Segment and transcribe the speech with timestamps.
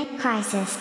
[0.00, 0.80] Midnight Crisis.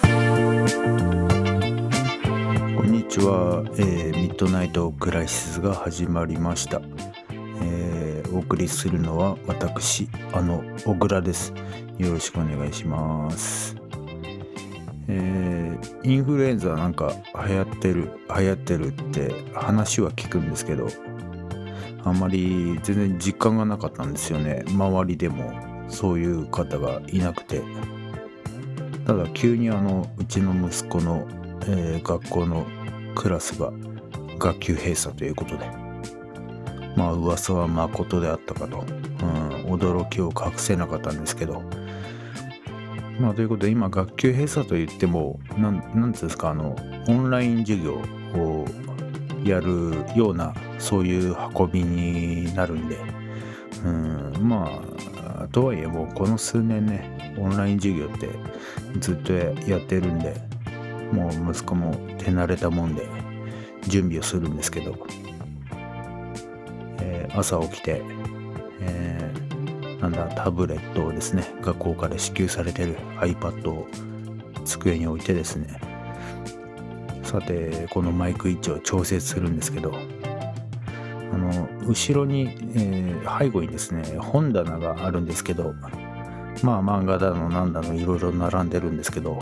[2.77, 6.81] こんにちは、えーミッドナイトクライシスが始まりました、
[7.61, 11.53] えーお送りするのは私あの小倉です。
[11.97, 13.75] よろしくお願いします。
[15.09, 17.13] えーインフルエンザなんか
[17.45, 20.87] 流行ってる流行ってるって話は聞くんですけど
[22.05, 24.63] あんまり全然実感がなかったんですよね。
[24.67, 25.51] 周りでも
[25.89, 27.61] そういう方がいなくて。
[29.09, 31.25] ただ急にあのうちの息子の、
[31.63, 32.67] えー学校の
[33.15, 33.73] クラスが
[34.37, 35.65] 学級閉鎖ということで。
[36.95, 38.85] まあ噂は誠であったかと、
[39.23, 41.63] うん、驚きを隠せなかったんですけど。
[43.19, 46.75] まあということで今学級閉鎖といってもなんなんていうんですかあの
[47.07, 47.95] オンライン授業
[48.39, 48.67] を
[49.43, 52.95] やるようなそういう運びになるんで。
[53.83, 54.69] うんま
[55.41, 58.29] あとはいえもうこの数年ねオンライン授業って
[58.99, 60.35] ずっとやってるんで
[61.11, 63.07] もう息子も手慣れたもんで
[63.87, 64.95] 準備をするんですけど、
[67.01, 68.01] えー朝起きて、
[68.81, 73.87] えーなんだタブレットをですね学校から支給されてる iPad を
[74.63, 75.79] 机に置いてですね。
[77.23, 79.93] さてこのマイク位置を調節するんですけど
[81.31, 85.75] あの後ろに、えー背後にですね本棚があるんですけど
[86.63, 89.39] まあ漫画だのなんだのいろいろ並んでるんですけど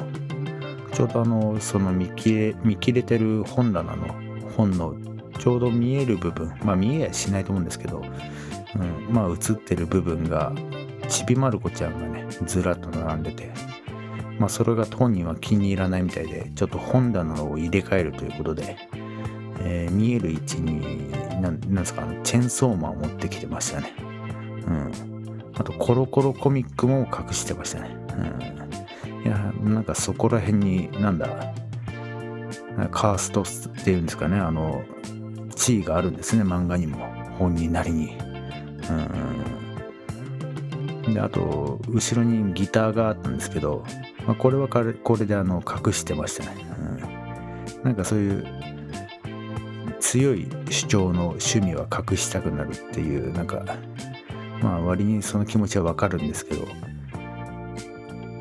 [0.94, 4.16] ちょうどあのその見切れ見切れてる本棚の
[4.56, 4.96] 本の
[5.40, 8.04] ちょうど見える部分まあ見えやしないと思うんですけど、
[8.76, 10.54] うん、まあ映ってる部分が
[11.08, 13.52] ちびまる子ちゃんがねずらっと並んでて
[14.40, 18.78] まあそれが当人は気に入らないみたいでちょっと本棚を入れ替えるということで、
[19.60, 21.12] えー見える位置に
[21.42, 23.94] なんなんですかチェンソーマンを持ってきてましたね。
[24.68, 25.17] うん。
[25.60, 27.96] あとコロコロコミックも隠してましたね。
[29.06, 29.24] うん。
[29.24, 31.54] いやなんかそこら辺になんだ
[32.92, 33.46] カーストっ
[33.84, 34.38] ていうんですかね。
[34.38, 34.84] あの
[35.56, 37.00] 地位があるんですね漫画にも。
[37.38, 38.18] 本人なりに。
[38.90, 38.94] う
[41.12, 41.14] ん。
[41.14, 43.84] であと後ろにギターがあったんですけど、
[44.26, 46.66] まあ、これはこれこれであの隠してましたね、
[47.78, 48.46] うん、なんかそういう
[50.00, 53.64] 強い主張の趣味は隠したくなるっていうなんか
[54.62, 56.68] まあ割にその気持ちはわかるんですけど。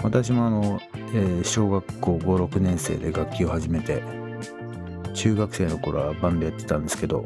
[0.03, 0.81] 私もあの、
[1.15, 4.03] えー小学校56年生で楽器を始めて
[5.15, 7.25] 中学生の頃はバンドやってたんですけど、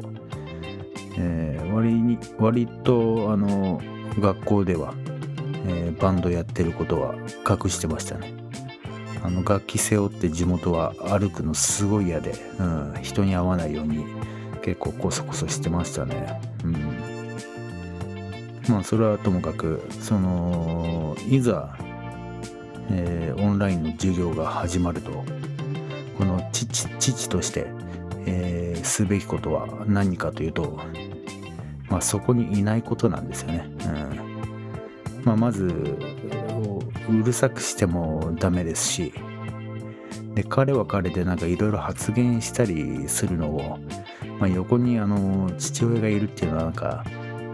[1.17, 3.79] えー割に割とあの
[4.19, 4.93] 学校では、
[5.67, 7.13] えーバンドやってることは
[7.47, 8.33] 隠してましたね。
[9.23, 14.03] あの楽器背負って地元は歩くのすごい嫌で、うん、人に会わないように
[14.63, 16.41] 結構コソコソしてましたね。
[16.63, 17.00] うん。
[18.71, 21.75] まあそれはともかくそのいざ
[22.89, 25.23] えーオンラインの授業が始まると
[26.17, 27.67] この父父として、
[28.25, 30.79] えーすべきことは何かというと、
[31.89, 33.69] まあ、そこにいないことなんですよね。
[33.85, 35.63] うんまあ、まず
[37.09, 39.13] うるさくしてもダメですし
[40.33, 43.77] で彼は彼でなんかいろいろ発言したりするのを、
[44.39, 47.05] まあ、横にあの父親がいるっていうのはなんか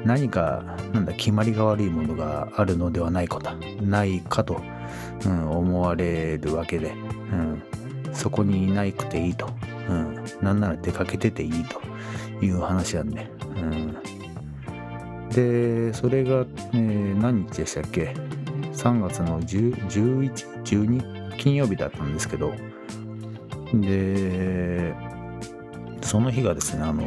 [0.05, 0.63] 何か
[0.93, 4.61] なんだ決まりが悪いものがあるのではないかとないかと、
[5.25, 6.91] うん、思われるわけで、
[7.31, 7.61] うん、
[8.13, 9.49] そこにいなくていいと、
[9.89, 11.81] うん、なんなら出かけてていいと
[12.45, 13.97] いう話なんで、うん、
[15.29, 18.13] でそれが、えー何日でしたっけ
[18.73, 22.53] ？3月の11112金曜日だったんですけど。
[23.73, 24.93] で
[26.01, 27.03] その日がですねあの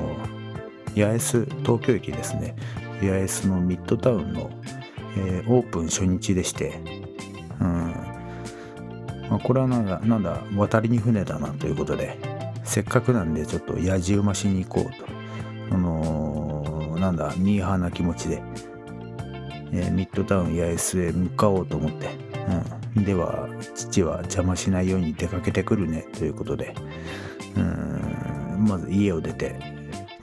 [0.96, 2.54] 八重洲東京駅ですね。
[3.00, 4.50] 八重洲のミッドタウンの、
[5.16, 6.80] えーオープン初日でして、
[7.60, 7.94] うん。
[9.30, 12.18] まあ、これはなんだなんだ渡りに船だなということで
[12.64, 15.74] せっかくなんでちょっと野じ馬しに行こうと。
[15.74, 18.42] あのーなんだミーハーな気持ちで、
[19.72, 22.10] えーミッドタウン八重洲へ向かおうと思って、
[22.96, 26.74] うん、では父は邪魔しないように出かけてくるねということで
[27.56, 28.66] うん。
[28.68, 29.79] まず家を出て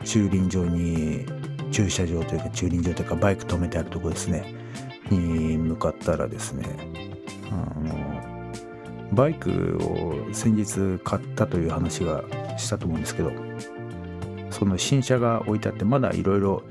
[0.07, 1.25] 駐輪場に
[1.69, 4.55] 駐車場というか駐輪場というかバイク止めてあるとこですね。
[5.11, 6.65] に向かったらですね
[7.51, 8.53] あの
[9.13, 12.23] バイクを先日買ったという話が
[12.57, 13.31] したと思うんですけど
[14.49, 16.63] その新車が置いてあってまだいろいろ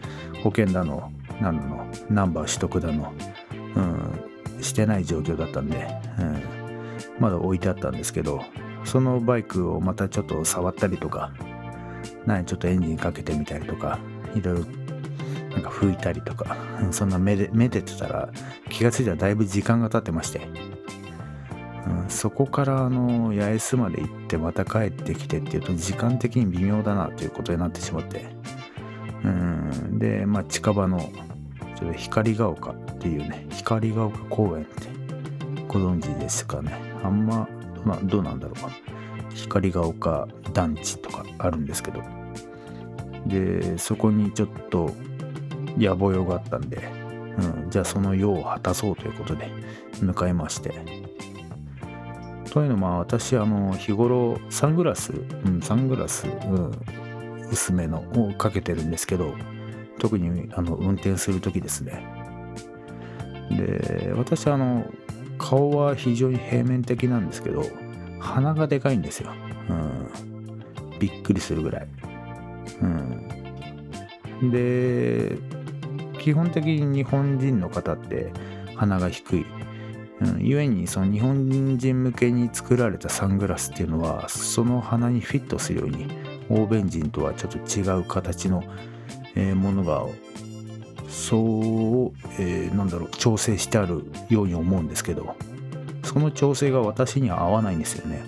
[0.42, 1.10] 保険だの
[1.40, 3.12] 何だのナンバー取得だの、
[3.76, 5.86] うん、してない状況だったんで、
[6.18, 6.42] うん、
[7.18, 8.42] まだ置いてあったんですけど
[8.84, 11.32] そのバイクをまたちょっと触ったりとか
[12.26, 13.98] 何ちょっとエンジンかけてみたりとか
[14.34, 14.64] いろいろ
[15.50, 16.56] なんか拭いたりとか
[16.90, 18.28] そんなめでめでてたら
[18.68, 20.48] 気がついたらだいぶ時間が経ってまして。
[21.86, 28.26] うん、そこからあの八重洲まで行ってまた帰ってきてっていうと時間的に微妙だなということになってしまって。
[29.24, 34.88] うんでまあ近場のちょっと光が丘っていうね光が丘公園って
[35.68, 36.74] ご存知ですかね。
[37.02, 37.48] あんま、
[37.84, 38.95] まあ、どうなんだろう
[39.36, 42.02] 光が丘団地とかあるんですけど
[43.26, 44.90] でそこにちょっと
[45.76, 46.78] 野暮用があったんで、
[47.38, 49.50] うん、じゃあその用を果たそうということで
[50.00, 51.06] 向かいまして。
[52.50, 56.72] というのも私あの日頃サングラス、うん、サングラス、うん、
[57.50, 59.34] 薄めのをかけてるんですけど
[59.98, 62.02] 特にあの運転する時ですね。
[63.50, 64.86] で私あの
[65.36, 67.62] 顔は非常に平面的なんですけど
[68.26, 69.30] 鼻がでかいんですよ、
[69.70, 71.88] うん、びっくりするぐらい、
[72.82, 72.86] う
[74.46, 75.38] ん、で
[76.18, 78.32] 基本的に日本人の方って
[78.74, 79.46] 鼻が低い、
[80.20, 86.08] うん、故にその日本人向けに作られたサングラスっていうのはその鼻にフィットするように
[86.50, 88.62] 欧米人とはちょっと違う形の、
[89.34, 90.04] えー、ものが
[91.08, 95.36] そう、えー、なんだろう調整してあるように思うんですけど。
[96.16, 98.22] その調整が私には合わないんですよね。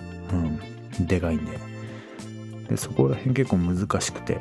[0.99, 1.07] うん。
[1.07, 1.57] でかいんで。
[2.69, 4.39] でそこら辺結構難しくて。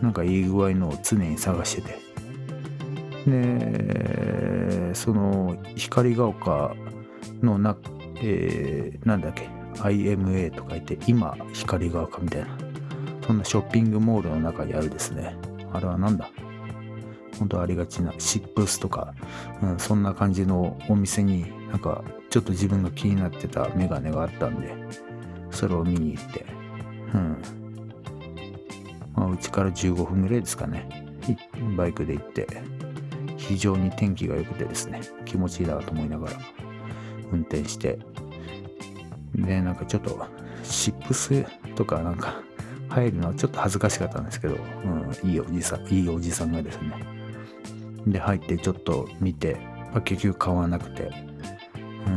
[0.00, 1.98] なんかいい具合のを常に探してて。
[3.30, 6.74] でその光が丘
[7.40, 7.76] のな、
[8.16, 12.48] えー、なんだっけ？IMA とか言って今光が丘みたいな。
[13.24, 15.36] そんなショッピングモールの中にあるですね。
[15.72, 16.28] あれはなんだ？
[17.38, 19.14] 本当ありがちなシップスとか、
[19.62, 22.02] うん、そんな感じのお店になんか
[22.32, 24.74] ちょっと自分が気になってたメガネがあったんで
[25.50, 26.46] それを見に行って。
[27.12, 27.42] うん。
[29.14, 30.88] まあうちから15分ぐらいですかね。
[31.76, 32.46] バイクで行って。
[33.36, 35.02] 非常に天気が良くてですね。
[35.26, 36.38] 気持ちいいなと思いながら。
[37.30, 37.98] 運転して。
[39.34, 40.26] でなんかちょっと
[40.62, 41.44] シップス
[41.74, 42.40] とかなんか
[42.88, 46.94] 入るのはちょっと恥ずかしかったんですけど、うん、いいおじさんいいおじさんがですね。
[48.06, 49.58] で入ってちょっと見て、
[49.92, 51.10] まあ、結局買わなくて。
[52.06, 52.10] う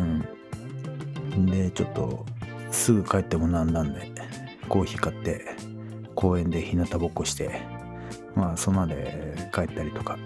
[1.37, 2.25] んでちょっと
[2.71, 4.11] すぐ帰ってもなんなんで
[4.69, 5.45] コーヒー買って
[6.15, 7.61] 公園で日向ぼっこして
[8.35, 10.17] まあそのまで帰ったりとか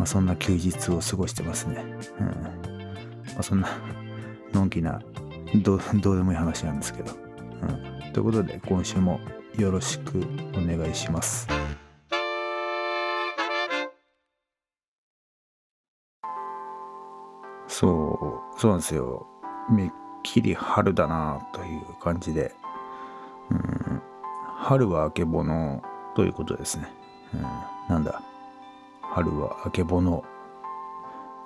[0.00, 1.84] まあ、そんな休日を過ごしてますね。
[2.18, 3.68] うんまあ、そんな
[4.50, 5.02] のんきな
[5.56, 7.12] どどうでもいい話なんですけど。
[7.62, 9.20] うん、ということで今週も
[9.58, 10.24] よろしく
[10.54, 11.46] お願いします。
[17.80, 19.26] そう、そうなんですよ。
[19.70, 19.90] めっ
[20.22, 22.54] きり春だなという感じで。
[23.50, 24.02] うん、
[24.58, 25.82] 春はあけぼの
[26.14, 26.92] ということですね。
[27.32, 27.42] うん、
[27.88, 28.20] なんだ。
[29.00, 30.22] 春はあけぼの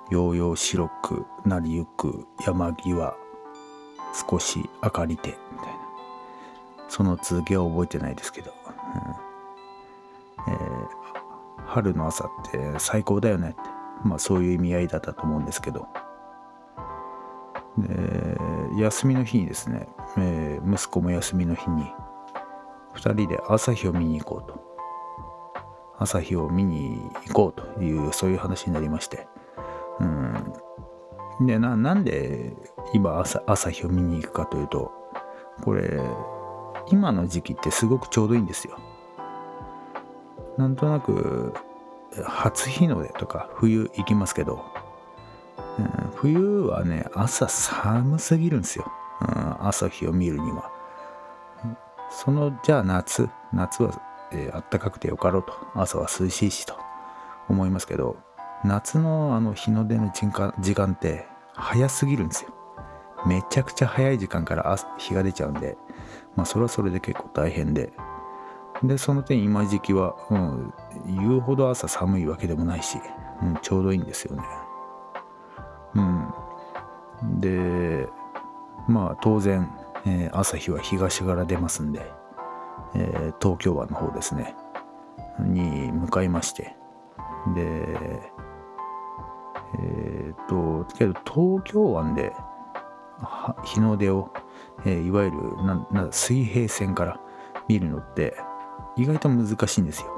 [0.09, 3.15] ようよう白くなりゆく山際
[4.29, 5.73] 少し明かりてみたいな
[6.89, 8.53] その続きは覚えてないですけど、
[10.45, 13.61] うんえー、春の朝って最高だよねって
[14.03, 15.87] まあそういう意味合いだったと思うんですけど
[17.77, 18.37] で
[18.81, 21.83] 休みの日にですね、えー、息子も休みの日に
[22.95, 24.65] 2人で朝日を見に行こうと。
[25.97, 29.27] 朝日を見に行こうというそういう話になりまして。
[29.99, 30.53] うん。
[31.45, 32.53] でななんで
[32.93, 34.91] 今朝朝日を見に行くかというと
[35.63, 35.99] これ
[36.87, 38.77] 今の時期ってすごくちょうどいいんですよ。
[40.57, 41.53] なんとなく
[42.23, 44.63] 初日の出とか冬行きますけど、
[46.25, 48.91] 冬はね朝寒すぎるんですよ、
[49.21, 50.71] うん、朝日を見るには。
[52.09, 54.01] そのじゃあ夏夏は
[54.31, 55.53] えー、あったかくてよかろうと。
[55.75, 56.75] 朝は涼しいしと。
[57.47, 58.17] 思いますけど
[58.63, 62.49] 夏のあの日の出の時間時間って早すぎるんですよ。
[63.27, 65.77] めちゃくちゃ早い時間から日が出ちゃうんで
[66.35, 67.93] まあそれはそれで結構大変で。
[68.83, 70.73] でその点今時期は、うん、
[71.07, 72.97] 言うほど朝寒いわけでもないし、
[73.41, 74.43] うん、ちょうどいいんですよね。
[75.95, 77.39] うん。
[77.39, 78.07] で
[78.87, 79.71] まあ当然、
[80.05, 82.11] えー、朝日は東から出ますんで
[82.95, 84.55] えー、東京湾の方ですね。
[85.39, 86.75] に向かいまして。
[87.53, 88.31] で
[89.77, 92.33] えっ、とけど東京湾で
[93.63, 94.31] 日の出を、
[94.85, 97.19] えー、いわゆるなな水平線から
[97.67, 98.35] 見るのって
[98.95, 100.11] 意外と難しいんですよ。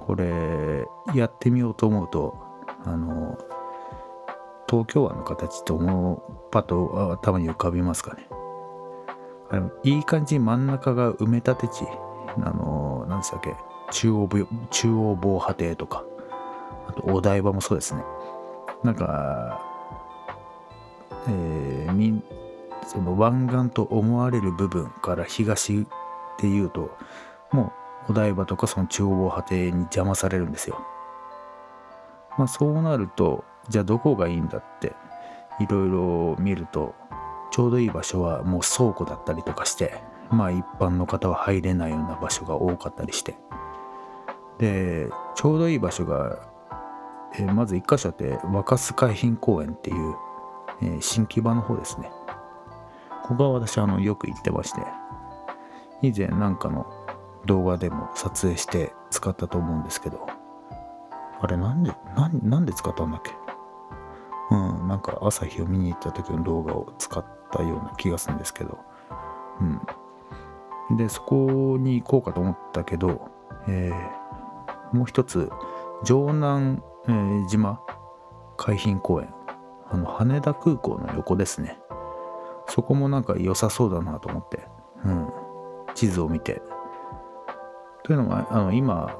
[0.00, 2.38] これやってみようと思うと
[2.84, 3.36] あの
[4.68, 8.28] 東京湾の形って思うパッと頭に浮かびますかね。
[9.82, 11.84] いい感じに真ん中が埋め立て地。
[12.36, 13.54] あの何でしたっけ。
[13.90, 14.28] 中央
[14.70, 16.04] 中央防波堤とか。
[16.88, 18.02] あとお台場もそうですね。
[18.84, 19.60] なんか
[21.26, 22.22] えー、
[22.86, 25.86] その湾岸と思われる部分から東
[26.40, 26.96] でいうと
[27.52, 27.72] も
[28.08, 30.80] うお台場とかその中央果てに邪魔されるんですよ。
[32.38, 34.94] まあそうなるとじゃあどこがいいんだって
[35.60, 36.94] いろいろ見ると
[37.50, 43.36] ちょうどいい場所はもう倉庫だったりとかしてまあ一般の方は入れないような場所が多かったりして。
[44.58, 46.36] でちょうどいい場所が、
[47.38, 50.16] え、まず一箇所って若洲海浜公園っていう、
[50.82, 52.10] えー、新木場の方ですね。
[53.22, 54.80] ここは私あのよく行ってまして
[56.02, 56.86] 以前なんかの
[57.46, 60.26] 動画でも撮影して使ったと思うんですけど
[61.40, 61.92] あれなんで
[62.42, 63.30] なんで使ったんだっけ？
[64.50, 68.78] うんなんか朝日を見に行った時の動画を使ったような気がするんですけど。
[70.90, 70.96] うん。
[70.96, 73.28] でそこに行こうかと思ったけど、
[73.68, 75.50] えー、もう一つ
[76.02, 77.80] 城南、えー、島
[78.56, 79.34] 海浜公園。
[79.90, 81.78] あの羽田空港の横ですね。
[82.66, 84.68] そこもなんか良さそうだなと思って、
[85.04, 85.28] うん、
[85.94, 86.60] 地図を見て。
[88.04, 89.16] というのもあの今、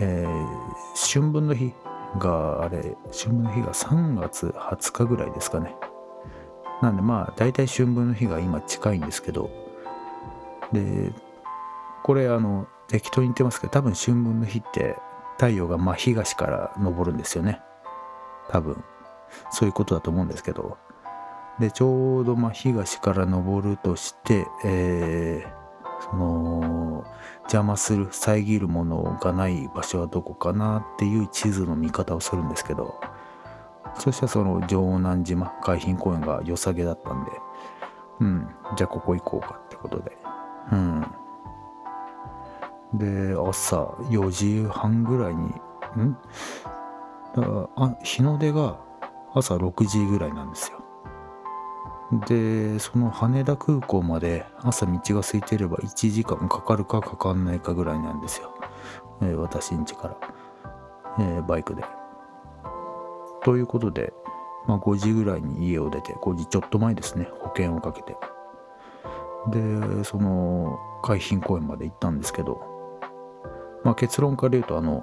[0.00, 1.72] えー、春分の日
[2.18, 5.74] があれ春分の日が3月20日ぐらいですかね。
[6.82, 9.50] なんでまあ大体春分の日が今近いんですけど。
[10.72, 11.12] で
[12.02, 14.96] これあの適当に言ってますけど多分春分の日って
[15.36, 17.60] 太陽が真東から昇るんですよね。
[18.48, 18.82] 多分。
[19.50, 20.78] そういうことだと思うんですけど。
[21.58, 25.61] でちょうど真東から昇るとして、えー、
[26.12, 27.04] その
[27.44, 33.00] 邪魔する遮るものがない場所はどこかなっていう地図の見方をするんですけど
[33.98, 37.30] そしたらその城南島海浜公園が良さげだったんで
[38.20, 40.16] うんじゃあここ行こうかってことで。
[40.70, 41.06] うん。
[42.94, 45.46] で朝4時半ぐらいに
[45.96, 46.16] ん？
[47.34, 48.78] だからあ日の出が
[49.34, 50.81] 朝6時ぐらいなんですよ。
[52.12, 58.54] でその羽田空港まで朝道が空いてれば1時間かかるかかかんないかぐらいなんですよ、
[59.22, 60.16] えー、私ん家から、
[61.20, 61.82] えー、バイクで。
[63.44, 64.12] ということで、
[64.68, 67.28] まあ、5時ぐらいに家を出て5時ちょっと前ですね。
[67.40, 68.14] 保険をかけて。
[69.50, 72.60] でその海浜公園まで行ったんですけど、
[73.82, 75.02] まあ、結論から言うとあの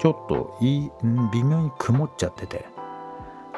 [0.00, 0.90] ちょっといい
[1.32, 2.73] 微妙に曇っちゃってて。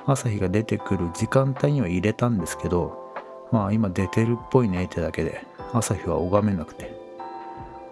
[0.07, 3.13] 朝日が出てくる時間帯には入れたんですけど
[3.51, 6.97] まあ今出てるっぽいねってだけで朝日は拝めなくて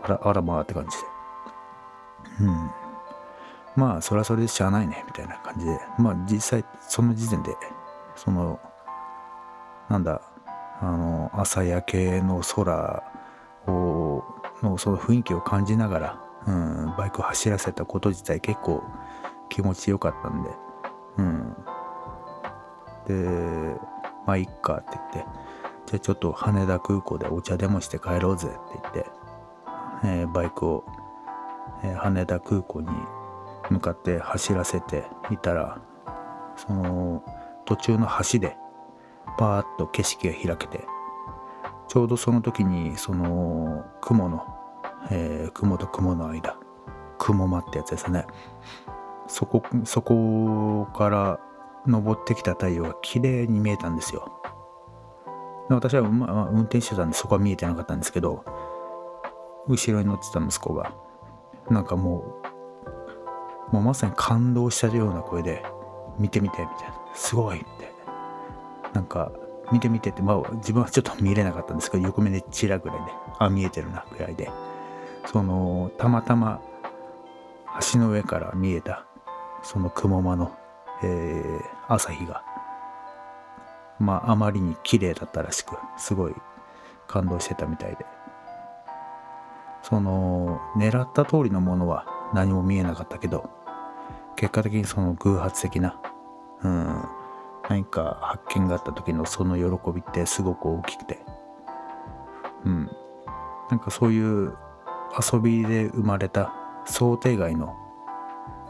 [0.03, 1.05] あらあらまあって感じで。
[2.41, 2.71] うん。
[3.77, 5.79] まあそれはそれでしゃあないねみたいな感じで。
[5.99, 7.51] まあ実際その時点で
[8.15, 8.61] その
[9.89, 10.21] なんだ
[10.81, 13.03] あの朝焼けの空
[13.67, 14.23] を
[14.63, 18.83] のその雰囲気を感じながら、うん、バイクを走らせたこと自体結構
[19.49, 20.51] 気持ちよかったんで、
[21.19, 21.57] うん、
[23.07, 23.15] で
[24.27, 25.31] まあいっかって言って
[25.87, 29.11] じゃあちょっと羽田空港でお茶でもして帰ろうぜって言って、
[30.05, 30.85] えー、バイクを、
[31.83, 32.89] えー、羽田空港に
[33.71, 35.81] 向かって走らせていたら
[36.57, 37.23] その
[37.65, 38.57] 途中の橋で
[39.39, 40.85] パーッと景色が開けて
[41.89, 44.47] ちょうどその時にその雲の、
[45.11, 46.57] えー、雲と雲の間
[47.19, 48.27] 雲間ってやつですね。
[49.27, 51.41] そこそこから
[51.89, 54.41] 昇ってきた太陽が綺麗に見えたんですよ。
[55.69, 58.45] 私は、まあ、運転してたんでそこは見えてなかったんですけど
[59.67, 60.95] 後ろに乗ってた息子が
[61.71, 62.43] なんかも
[63.71, 65.65] うもうまさに感動したような声で
[66.21, 67.93] 「見て見て」みたいな「すごい」って。
[68.93, 69.33] なんか
[69.73, 73.05] 「見て見て」ってまあ自分はちょっと見れなかったんですけど横目でチラぐらいで
[73.39, 74.51] あ見えてるなぐらいで。
[75.27, 76.61] そのたまたま
[77.93, 79.07] 橋の上から見えた
[79.63, 80.53] その雲間の
[81.03, 82.43] えー、朝日が、
[83.99, 86.35] まあ、あまりに綺麗だったらしく、すごい
[87.07, 88.05] 感動してたみたいで、
[89.83, 93.51] その、狙った通りのものは何も見えなかったけど、
[94.37, 96.01] 結果的にその偶発的な、
[96.63, 97.05] うん、
[97.69, 101.21] 何か発見があった時のその喜びってすごく大きくて、
[102.65, 102.91] うん、
[103.71, 104.57] なんかそういう
[105.33, 106.53] 遊びで生まれた
[106.87, 107.77] 想定外の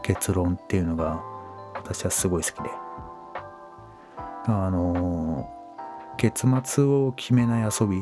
[0.03, 1.21] 結論っていうのが
[1.73, 2.84] 私はすごい好きで。
[4.47, 5.49] あの
[6.17, 7.99] 結末を決めない遊び、う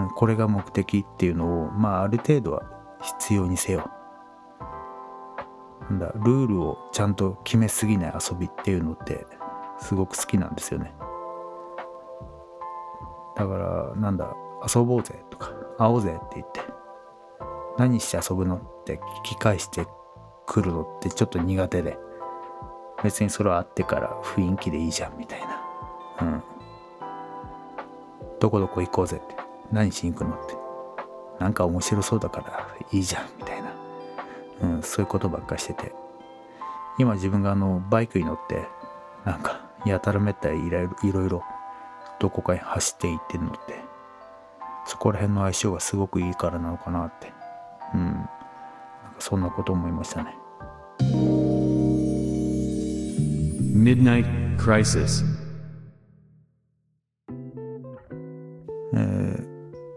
[0.00, 2.62] ん、これが目的っていうのをまあある程度は
[3.02, 3.90] 必要にせよ。
[5.90, 9.26] なんだルールをちゃんと決めすぎない遊びっていうのって
[9.78, 10.92] すごく好きなんですよね。
[13.36, 14.34] だからなんだ
[14.74, 16.60] 遊ぼうぜとか会おうぜって言って
[17.78, 19.86] 何して遊ぶのって聞き返して
[20.46, 21.98] くるのってちょっと苦手で。
[23.02, 25.60] 別にそれはあってから雰囲気でいいじゃんみたいな。
[26.22, 26.42] うん。
[28.40, 29.36] どこどこ行こうぜって。
[29.72, 30.54] 何しに行くのって。
[31.38, 33.72] なんか面白そうだからいいじゃんみたいな、
[34.62, 35.92] うん、そういうことばっかしてて。
[36.98, 38.66] 今自分があのバイクに乗って
[39.24, 41.44] なんかやたらめったりいろいろ
[42.18, 43.88] どこかに走っていってるのって。
[44.86, 47.30] そこら辺の相性がすごくいいからなのかなって。
[47.94, 48.04] うん。
[48.06, 48.28] なんか
[49.20, 50.34] そんなこと思いましたね。
[53.88, 54.26] Midnight
[54.58, 55.24] Crisis.
[58.92, 58.96] え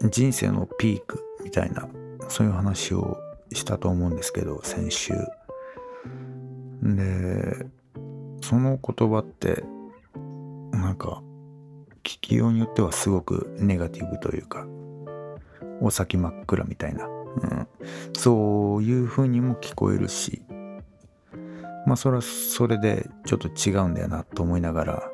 [0.02, 1.90] ー、人生のピークみたいな
[2.30, 3.18] そういう話を
[3.52, 5.14] したと思うんですけど先週。
[6.82, 7.66] で
[8.42, 9.66] その言葉って
[10.72, 11.22] なんか
[12.04, 14.66] 聞きようによってはすごくネガティブというか
[15.82, 17.68] お先真っ暗みたいな、うん、
[18.14, 20.44] そういう風にも聞こえるし
[21.86, 25.12] まあそれはそれでちょっと違うんだよなと思いながら、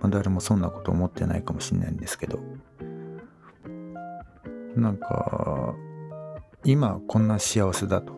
[0.00, 2.40] まあ、誰もそんなこと思ってないかもしれないんですけど。
[4.76, 5.74] なんか
[6.64, 8.12] 今こんな幸せだと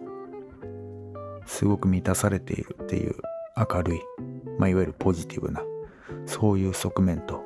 [1.47, 3.17] すごく満たされているっていう
[3.57, 4.00] 明るい、
[4.59, 5.62] まあ、いわゆるポジティブな
[6.26, 7.43] そういう側面と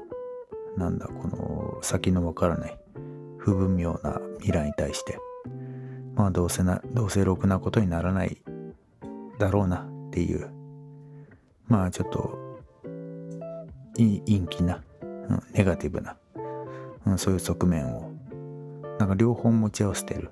[0.76, 2.78] なんだこの先のわからない
[3.38, 5.18] 不文明な未来に対して
[6.14, 8.42] まあどうせなどうせろくなことにならない
[9.38, 10.49] だろうなっていう。
[11.69, 12.38] まあちょっと
[13.97, 16.16] 陰気な、うん、ネガティブな、
[17.07, 18.12] うん、そういう側面を。
[18.99, 20.31] なんか両方持ち合わせてる。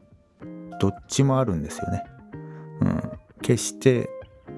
[0.80, 2.04] どっちもあるんですよね、
[2.80, 4.10] うん、決して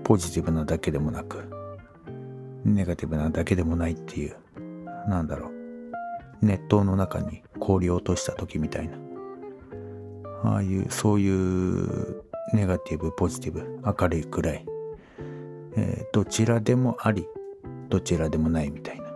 [0.03, 1.45] ポジティブなだけでもなく
[2.65, 4.37] ネガティブなだけでもないっていう
[5.09, 5.53] なんだろう。
[6.43, 8.99] 熱湯の中に氷を落とした時みたいな。
[10.43, 14.67] ああいうそういうネガティブポジティブ明るいくらい、
[15.77, 17.27] えー、どちらでもあり
[17.89, 19.07] どちらでもないみたいな。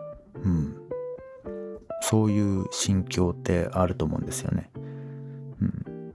[0.44, 0.76] うん。
[2.02, 4.70] そういう心境ってあると思うんですよね。
[5.60, 6.14] うん。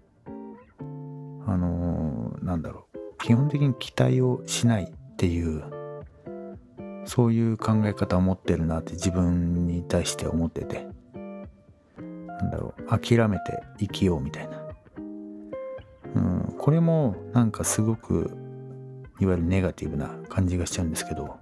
[1.47, 2.97] あのー、なんだろう。
[3.23, 5.63] 基本的に期待をしないっていう
[7.06, 10.88] そういう考え方を持ってるなって自分に対して思ってて。
[11.97, 12.99] なんだろう。
[12.99, 14.62] 諦めて生きようみたいな。
[16.15, 18.36] うん、これもなんかすごく
[19.20, 21.38] いわゆるネガティブな感じがしちゃうんですけど、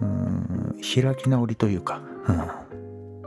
[0.00, 2.00] うん、開き直りというか、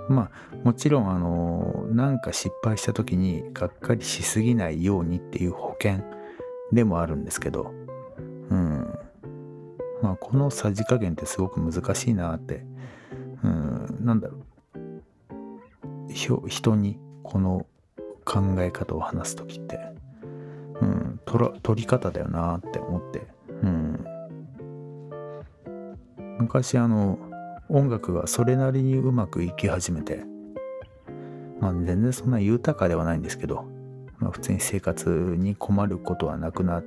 [0.10, 6.00] うん、まあもちろんあのなんか失敗した時にがっかりしすぎないようにっていう保険
[6.72, 7.74] でもあるんですけど、
[8.50, 9.00] うん。
[10.02, 12.66] まあ、このさじ加減ってすごく難しいなって、
[13.44, 14.44] うん、なんだろう。
[16.48, 17.66] 人にこの
[18.26, 19.93] 考え方を話す時って、
[21.62, 23.28] 取り方だよなって思って、
[23.62, 24.06] うん、
[26.40, 27.18] 昔あの
[27.70, 30.26] 音楽がそれなりにうまくいき始めて。
[31.64, 33.66] まあ全然そんな豊かではないんですけど、
[34.20, 36.84] まあ、普通に生活に困ることはなくなっ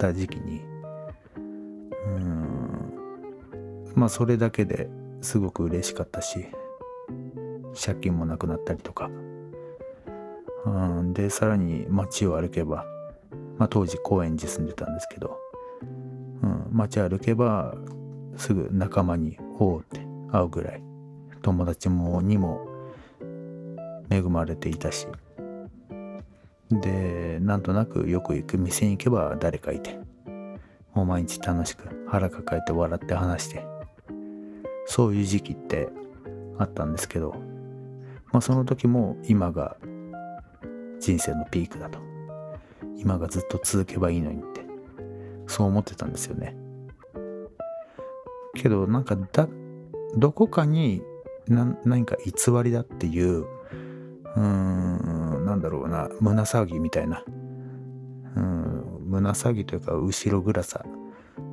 [0.00, 0.62] た時期に。
[2.06, 2.92] うん。
[3.94, 4.88] まあそれだけで
[5.20, 6.48] すごく嬉しかったし。
[7.80, 9.10] 借金もなくなったりとか。
[10.64, 10.70] う
[11.02, 12.84] ん、でさらに街を歩けば、
[13.58, 15.38] まあ、当時高円寺住んでたんですけど、
[16.42, 17.74] うん、街歩けば
[18.36, 20.82] すぐ仲間に「おう」って会うぐらい
[21.42, 22.66] 友達もにも
[24.10, 25.06] 恵まれていたし
[26.70, 29.98] でなんとなくよく行く店に行けば誰かいて
[30.94, 33.66] もう毎日楽しく腹抱えて笑って話して
[34.86, 35.88] そういう時期って
[36.58, 37.34] あったんですけど、
[38.32, 39.76] まあ、その時も今が
[40.98, 42.05] 人生のピークだと。
[42.96, 44.64] 今がずっと続けばいいのにって、
[45.46, 46.56] そう思ってたんですよね。
[48.54, 49.48] けど、なんかだ、
[50.16, 51.02] どこかに
[51.48, 52.32] 何か偽
[52.62, 57.22] りだっていう、うーん、なんだろうな、胸騒ぎみたいな、
[58.36, 60.84] うん、胸騒ぎというか、後ろ暗さ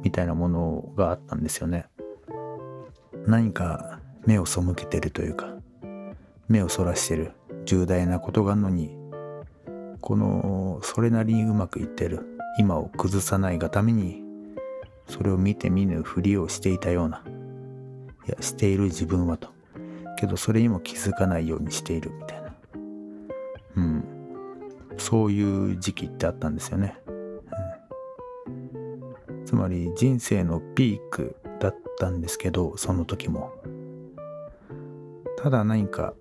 [0.04, 1.88] みたいなものがあったんですよね。
[3.26, 5.54] 何か目を背けてるというか、
[6.48, 7.32] 目をそらしてる
[7.66, 8.98] 重大なことがあるのに
[10.04, 12.38] このそれなりにうまくいってる。
[12.60, 14.22] 今を崩さないがために
[15.08, 17.24] それを見て見ぬふりをしていたような。
[18.28, 19.48] いやしている自分はと。
[20.18, 22.54] けどそれにも気づかないようにしているみたいな。
[23.78, 24.04] うん。
[24.98, 27.12] そういう時期ってあったんですよね、う
[29.32, 33.52] ん、つまり人生のピークだったんですけどその時も。
[35.38, 36.14] ただ何か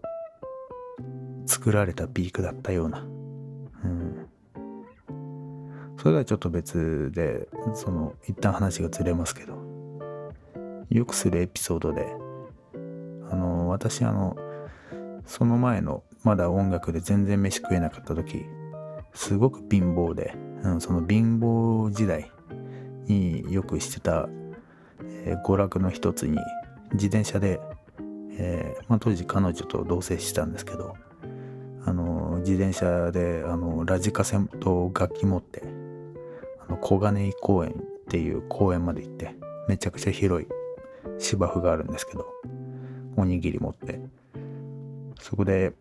[1.47, 3.07] 作られたピークだったような。
[6.03, 9.55] それはちょっと別でその一旦話がずれますけど。
[10.91, 12.07] よくするエピソードで。
[13.31, 14.37] あの私あの
[15.25, 18.45] その前のまだ音楽で全然飯食えなかった時
[19.15, 20.35] すごく貧乏で、
[20.65, 22.31] うん、その貧乏時代
[23.07, 24.29] によくしてた、
[25.25, 26.37] えー、娯楽の一つに
[26.93, 27.61] 自転車で、
[28.39, 30.95] えーまあ、当時彼女と同棲したんですけど
[31.87, 35.63] あの自転車であのラジカセと楽器持って
[36.83, 37.75] 小金井公園っ
[38.09, 39.35] ていう公園まで行って
[39.69, 40.49] めちゃくちゃ広い
[41.19, 42.27] 芝生があるんですけど
[43.17, 44.01] おにぎり持って。
[45.21, 45.73] そこで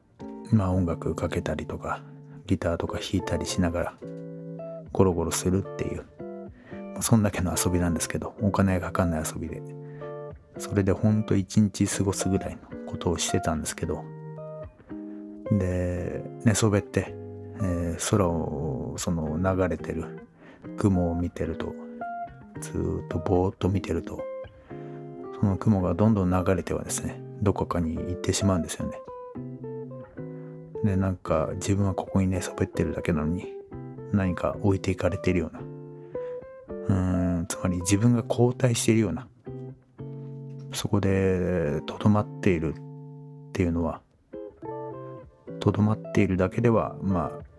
[0.51, 2.03] まあ音楽かけたりとか
[2.45, 3.93] ギターとか弾いたりしながら
[4.91, 6.05] ゴロゴロするっていう
[7.01, 9.61] そんだけの遊びなんですけどお金がかかんない遊びで。
[10.57, 14.03] それでほんと一日過ごすぐらいのことをしてたんですけど
[15.51, 17.15] で寝そべって、
[17.61, 20.27] えー、空をその流れてる
[20.81, 21.75] 雲を見てると
[22.59, 24.19] ずっとぼーっと見てると
[25.39, 28.99] その雲がどんどん流れてはですねどこかに行ってしまうんですよね。
[30.83, 33.53] でなんか自分はここに寝そべってるだけなのに
[34.11, 39.27] 何か置いていかれてるようなうーんつまり自分が後退しているような
[40.73, 44.01] そこでとどまっているっていうのは
[45.59, 47.50] とどまっているだけではまあ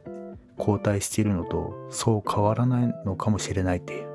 [0.58, 4.12] 後退しているのとそう変わらないのかもしれないっていう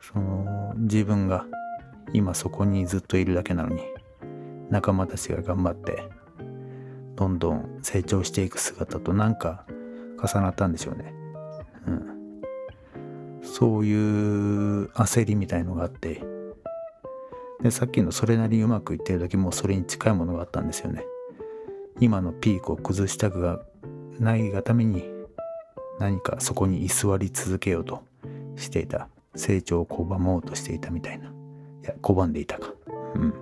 [0.00, 1.46] その自分が
[2.12, 3.82] 今そこにずっといるだけなのに
[4.70, 6.08] 仲間たちが頑張って
[7.16, 9.66] どんどん成長していく姿となんか
[10.22, 11.14] 重なったんでしょうね。
[11.86, 12.42] うん。
[13.42, 16.22] そういう焦りみたいのがあって
[17.62, 21.04] でさっきのそれなりにうまくいってる時もそれに近いものがあったんですよね。
[22.00, 23.60] 今のピークを崩したくが
[24.20, 25.04] ないがために
[25.98, 28.04] 何かそこに居座り続けようと
[28.56, 29.08] していた。
[29.36, 31.26] 成長を拒もうとしていたみたいな。
[31.26, 31.30] い
[31.84, 32.72] や拒んでいたか。
[33.14, 33.34] うん。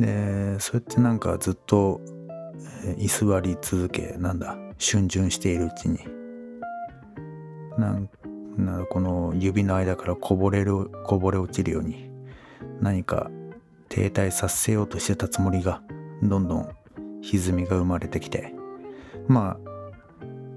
[0.00, 2.00] でそうやってなんかずっと、
[2.98, 5.98] 居座り続けなんだ逡巡しているうちに。
[7.78, 8.08] なん
[8.56, 12.08] なこの指の間からこぼれるこぼれ落ちるように
[12.80, 13.28] 何か
[13.88, 15.82] 停滞させようとしてたつもりが
[16.22, 16.68] どんどん
[17.32, 18.54] 歪みが生まれてきて
[19.28, 19.74] まあ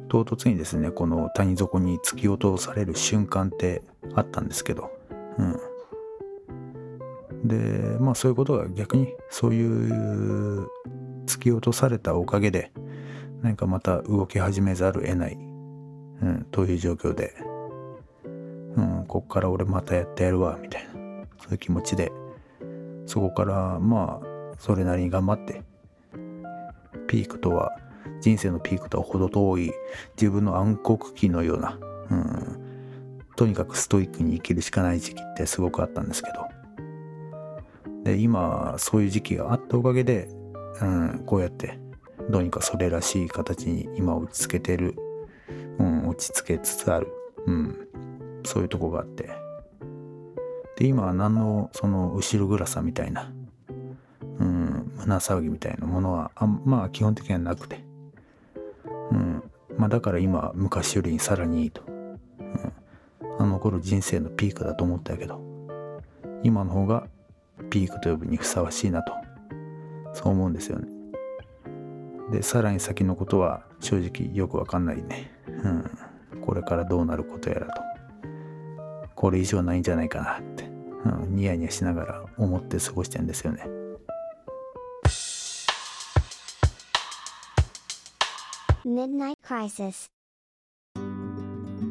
[0.10, 3.82] 唐突にですねこの谷底に突き落とされる瞬間って
[4.15, 4.91] あったんですけど
[5.38, 5.58] うん。
[7.47, 10.67] でまあそういうことが逆にそういう
[11.25, 12.71] 突き落とされたおかげで
[13.41, 17.34] 何かまた動き始めざるを得ない、うん、という状況で、
[18.25, 20.91] うん、こっから俺またやってやるわみたいな
[21.39, 22.12] そういう気持ちで
[23.06, 25.62] そこからまあそれなりに頑張って
[27.08, 27.72] ピークとは
[28.22, 29.72] 人生のピークとは程遠い
[30.15, 32.60] 自分の暗黒期のような、うん、
[33.36, 36.48] とにかくストイックに生きるしかない時期ってすごくあったんですけど。
[38.04, 40.30] で今そういう時期があったおかげで、
[40.82, 41.78] うん、こうやって
[42.30, 44.96] どうにかそれらしい形に今落ち着けてる、
[45.78, 47.12] うん、落ち着けつつある、
[47.46, 47.88] うん、
[48.46, 49.30] そういうとこがあって。
[50.78, 53.34] で今は何のその後ろ暗さみたいな、
[54.97, 57.83] 胸騒ぎみたいなものはあまあ基本的にはなくて。
[59.12, 59.43] うん。
[59.77, 62.19] まあ、だから今昔よりさらにいいと、うん、
[63.39, 65.47] あの頃人生のピークだと思ったけど。
[66.43, 67.07] 今の方が
[67.69, 69.13] ピークと呼ぶにふさわしいなと。
[70.13, 70.88] そう思うんですよね。
[72.31, 77.81] でさらに先のことは正直よくわかんないね、うん、これからどうなることやらと。
[79.15, 80.65] これ以上ないんじゃないかなって、
[81.05, 83.65] うん、ニヤニヤしながら思って過ごしてんですよね。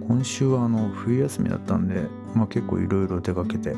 [0.09, 3.77] 今週はあの冬休みだったんで、まあ、結構いろいろ出かけて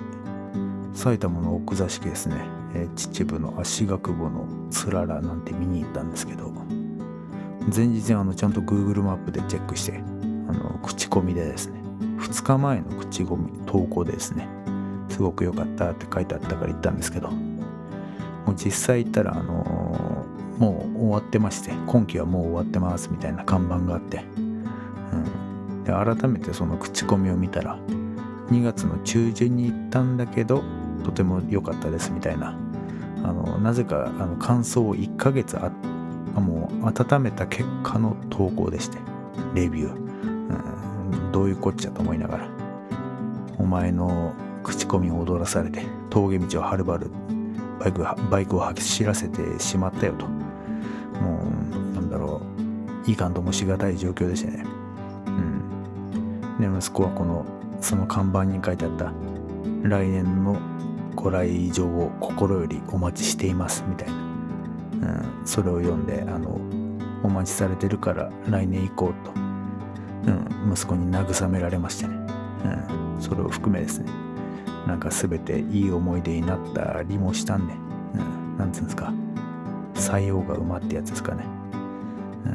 [0.94, 2.36] 埼玉の奥座敷ですね、
[2.76, 6.52] えー、秩父の足ヶ久保のつららなんて見に行ったんですけど
[7.74, 11.80] 前日あのちゃんと Google マップでチェックしてあの口コミでですね
[12.18, 14.48] 2日前の口コミ投稿でですね。
[15.08, 19.77] すごく良かったって書いてあったから行ったんですけどもう実際行ったらあの
[20.58, 27.78] もう終わってまして今期はもう終わってますみたいな看板があって、うん、で改めてその口コミを見たら
[28.50, 30.62] 2月の中旬に行ったんだけど
[31.04, 32.58] とても良かったですみたいな。
[33.24, 35.70] あのなぜかあの感想を1ヶ月あ
[36.40, 38.98] もう温めた結果の投稿でして
[39.54, 42.48] レビュー、うん、どういうこっちゃと思いながら
[43.58, 47.10] お前の口コミを踊らされて峠道をはるばる
[47.80, 50.37] バイクバイクを走らせてしまったよと。
[53.12, 54.64] いかんともしがたい状況でしたね。
[55.26, 56.72] うん。
[56.72, 57.44] で息子はこの
[57.80, 59.12] その看板に書いてあった
[59.82, 60.58] 来年の
[61.14, 64.18] ご来場を心よりお待ちしていますみたいな、う
[65.42, 66.60] ん、それを読んであの
[67.22, 72.14] お待ちされてるから来年行こうと、うん、息子に慰められましてね、
[73.14, 74.10] うん、それを含めですね。
[74.86, 77.74] なんか全ていい思い出になったりもしたんで、
[78.14, 79.12] うん、なんつうんですか。
[79.94, 81.44] 採用が馬ってやつですかね、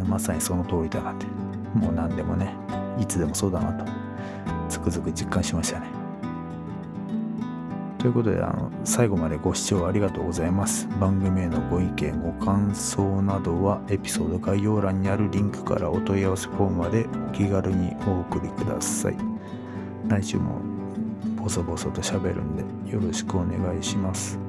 [0.07, 1.25] まさにその通りだなって。
[1.73, 2.53] もう何でもね
[2.99, 3.91] いつでもそうだなと。
[4.69, 5.87] つくづく実感しましたね。
[7.97, 10.87] ということであの最後までご視聴ありがとうございます。
[10.99, 19.17] 番組へのご意見ご感想などはエピソード概要欄にあるリンクからお問い合わせフォームまでお気軽にお送りください。
[20.09, 20.59] 来週も
[21.37, 24.42] ボソボソと喋るんでよろしくお願いします。